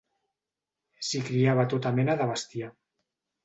[1.11, 2.75] S'hi criava tota mena de bestiar.